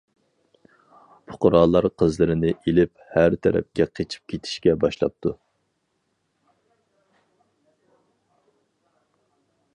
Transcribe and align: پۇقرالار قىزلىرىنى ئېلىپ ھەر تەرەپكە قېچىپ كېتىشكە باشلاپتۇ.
پۇقرالار 1.31 1.87
قىزلىرىنى 2.01 2.53
ئېلىپ 2.55 3.03
ھەر 3.17 3.37
تەرەپكە 3.47 3.87
قېچىپ 3.99 4.33
كېتىشكە 4.33 4.75
باشلاپتۇ. 4.85 5.37